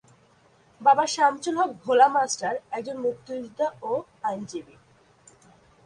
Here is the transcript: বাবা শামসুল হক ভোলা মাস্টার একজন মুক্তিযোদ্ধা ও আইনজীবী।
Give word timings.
বাবা 0.81 1.05
শামসুল 1.07 1.55
হক 1.59 1.71
ভোলা 1.83 2.07
মাস্টার 2.07 2.53
একজন 2.71 2.97
মুক্তিযোদ্ধা 2.97 3.67
ও 3.81 3.91
আইনজীবী। 4.23 4.75